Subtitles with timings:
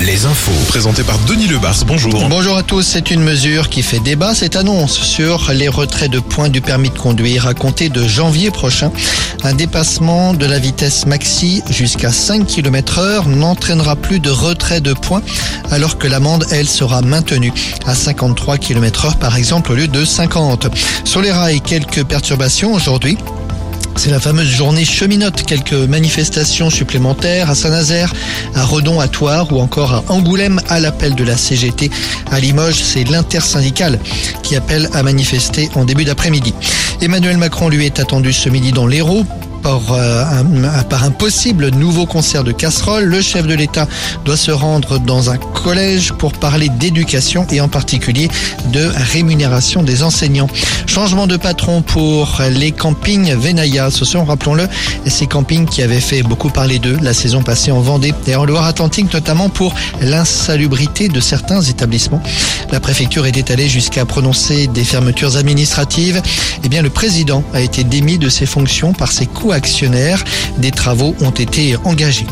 [0.00, 0.50] Les infos.
[0.68, 2.28] Présenté par Denis Lebars, bonjour.
[2.28, 6.18] Bonjour à tous, c'est une mesure qui fait débat, cette annonce sur les retraits de
[6.18, 8.90] points du permis de conduire à compter de janvier prochain.
[9.44, 14.92] Un dépassement de la vitesse maxi jusqu'à 5 km heure n'entraînera plus de retrait de
[14.94, 15.22] points
[15.70, 17.52] alors que l'amende, elle, sera maintenue
[17.86, 20.68] à 53 km heure par exemple au lieu de 50.
[21.04, 23.16] Sur les rails, quelques perturbations aujourd'hui.
[23.96, 25.42] C'est la fameuse journée cheminote.
[25.42, 28.12] Quelques manifestations supplémentaires à Saint-Nazaire,
[28.54, 31.90] à Redon, à Toire ou encore à Angoulême à l'appel de la CGT.
[32.30, 33.98] À Limoges, c'est l'intersyndicale
[34.42, 36.54] qui appelle à manifester en début d'après-midi.
[37.00, 39.26] Emmanuel Macron lui est attendu ce midi dans l'Hérault
[39.62, 43.04] par, euh, un, par un possible nouveau concert de casserole.
[43.04, 43.86] Le chef de l'État
[44.24, 48.28] doit se rendre dans un collège pour parler d'éducation et en particulier
[48.72, 50.48] de rémunération des enseignants.
[50.86, 53.90] Changement de patron pour les campings Venaya.
[53.90, 54.68] Ce sont, rappelons-le,
[55.06, 58.44] ces campings qui avaient fait beaucoup parler d'eux la saison passée en Vendée et en
[58.44, 62.22] Loire-Atlantique, notamment pour l'insalubrité de certains établissements.
[62.70, 66.20] La préfecture est allée jusqu'à prononcer des fermetures administratives.
[66.64, 70.24] Eh bien, le président a été démis de ses fonctions par ses coups actionnaires.
[70.58, 72.26] Des travaux ont été engagés.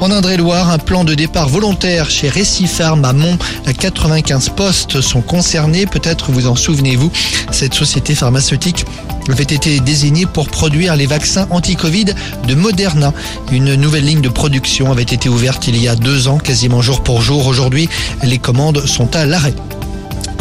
[0.00, 3.38] En Indre-et-Loire, un plan de départ volontaire chez Récifarm à Mont.
[3.78, 5.86] 95 postes sont concernés.
[5.86, 7.10] Peut-être vous en souvenez-vous.
[7.50, 8.84] Cette société pharmaceutique
[9.30, 12.06] avait été désignée pour produire les vaccins anti-Covid
[12.46, 13.12] de Moderna.
[13.50, 17.02] Une nouvelle ligne de production avait été ouverte il y a deux ans, quasiment jour
[17.02, 17.46] pour jour.
[17.46, 17.88] Aujourd'hui,
[18.22, 19.54] les commandes sont à l'arrêt.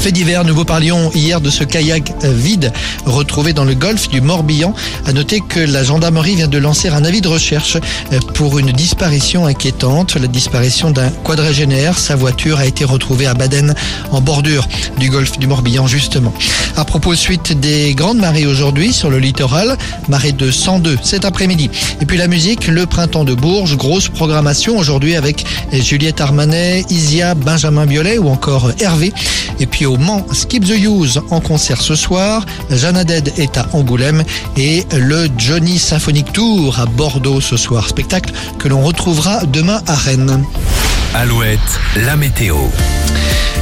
[0.05, 2.71] Fait divers, nous vous parlions hier de ce kayak vide
[3.07, 4.75] retrouvé dans le golfe du Morbihan.
[5.07, 7.77] À noter que la gendarmerie vient de lancer un avis de recherche
[8.35, 11.97] pour une disparition inquiétante, la disparition d'un quadragénaire.
[11.97, 13.73] Sa voiture a été retrouvée à Baden,
[14.11, 14.67] en bordure
[14.99, 16.35] du golfe du Morbihan justement.
[16.77, 19.75] À propos suite des grandes marées aujourd'hui sur le littoral,
[20.07, 21.71] marée de 102 cet après-midi.
[21.99, 27.33] Et puis la musique, le printemps de Bourges, grosse programmation aujourd'hui avec Juliette Armanet, Isia,
[27.33, 29.11] Benjamin Biolay ou encore Hervé.
[29.59, 32.45] Et puis au Mans, Skip the Use en concert ce soir.
[32.69, 34.23] Jeanne Dead est à Angoulême
[34.57, 37.87] et le Johnny Symphonic Tour à Bordeaux ce soir.
[37.87, 40.43] Spectacle que l'on retrouvera demain à Rennes.
[41.13, 41.59] Alouette,
[42.05, 42.55] la météo.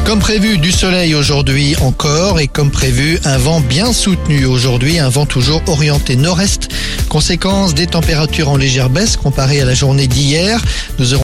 [0.06, 5.08] Comme prévu, du soleil aujourd'hui encore et comme prévu, un vent bien soutenu aujourd'hui, un
[5.08, 6.68] vent toujours orienté nord-est.
[7.08, 10.62] Conséquence des températures en légère baisse comparée à la journée d'hier.
[11.00, 11.22] Nous aurons